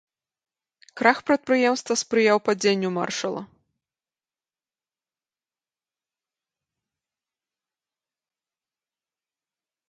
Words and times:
Крах 0.99 1.19
прадпрыемства 1.27 1.93
спрыяў 2.03 2.37
падзенню 2.47 2.91
маршала. 2.95 3.43